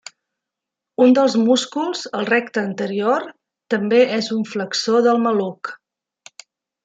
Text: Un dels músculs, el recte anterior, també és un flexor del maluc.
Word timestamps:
Un 1.07 1.11
dels 1.17 1.35
músculs, 1.49 1.99
el 2.19 2.25
recte 2.29 2.63
anterior, 2.69 3.27
també 3.75 3.99
és 4.17 4.31
un 4.37 4.41
flexor 4.55 5.05
del 5.09 5.21
maluc. 5.27 5.71